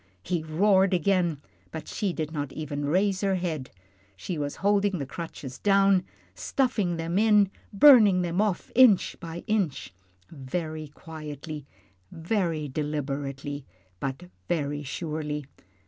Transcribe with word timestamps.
He 0.23 0.41
roared 0.41 0.95
again, 0.95 1.43
but 1.69 1.87
she 1.87 2.11
did 2.11 2.31
not 2.31 2.51
even 2.53 2.85
raise 2.85 3.21
her 3.21 3.35
head. 3.35 3.69
She 4.15 4.35
was 4.35 4.55
holding 4.65 4.97
the 4.97 5.05
crutches 5.05 5.59
down, 5.59 6.05
stuffing 6.33 6.97
them 6.97 7.19
in, 7.19 7.51
burning 7.71 8.23
them 8.23 8.41
off 8.41 8.71
inch 8.73 9.15
by 9.19 9.43
inch 9.45 9.93
very 10.31 10.87
quietly, 10.87 11.67
very 12.11 12.67
deliberately, 12.67 13.63
but 13.99 14.23
very 14.49 14.81
surely. 14.81 15.45